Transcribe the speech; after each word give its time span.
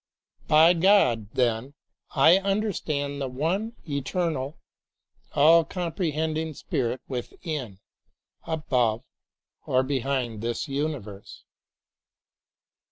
By 0.47 0.73
God, 0.73 1.29
then, 1.35 1.75
I 2.15 2.39
understand 2.39 3.21
the 3.21 3.27
THE 3.27 3.27
LIVING 3.27 3.37
WORD 3.39 3.51
one 3.51 3.73
eternal, 3.87 4.57
all 5.35 5.63
comprehending 5.63 6.55
Spirit 6.55 7.01
within, 7.07 7.77
above, 8.47 9.03
or 9.67 9.83
behind 9.83 10.41
this 10.41 10.67
universe. 10.67 11.43